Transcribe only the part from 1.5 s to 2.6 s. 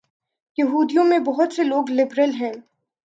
سے لوگ لبرل ہیں۔